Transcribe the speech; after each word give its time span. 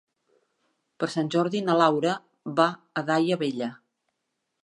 Per 1.03 1.09
Sant 1.15 1.29
Jordi 1.35 1.61
na 1.67 1.75
Laura 1.81 2.15
va 2.61 2.67
a 3.01 3.05
Daia 3.11 3.39
Vella. 3.45 3.71